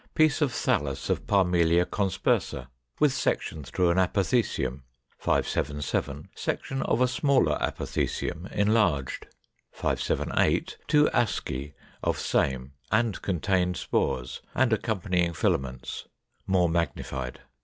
Piece 0.15 0.41
of 0.41 0.51
thallus 0.51 1.11
of 1.11 1.27
Parmelia 1.27 1.85
conspersa, 1.85 2.69
with 2.99 3.13
section 3.13 3.63
through 3.63 3.91
an 3.91 3.99
apothecium. 3.99 4.81
577. 5.19 6.29
Section 6.33 6.81
of 6.81 7.01
a 7.01 7.07
smaller 7.07 7.55
apothecium, 7.61 8.51
enlarged. 8.51 9.27
578. 9.73 10.77
Two 10.87 11.05
asci 11.13 11.73
of 12.01 12.17
same, 12.17 12.73
and 12.91 13.21
contained 13.21 13.77
spores, 13.77 14.41
and 14.55 14.73
accompanying 14.73 15.33
filaments; 15.33 16.07
more 16.47 16.67
magnified. 16.67 17.41